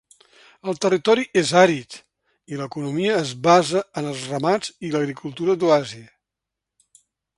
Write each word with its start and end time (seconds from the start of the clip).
El 0.71 0.77
territori 0.85 1.25
és 1.41 1.49
àrid 1.63 1.97
i 2.55 2.59
l'economia 2.61 3.19
es 3.25 3.33
basa 3.49 3.83
en 4.03 4.09
els 4.13 4.25
ramats 4.33 4.73
i 4.89 4.93
l'agricultura 4.97 5.59
d'oasi. 5.65 6.03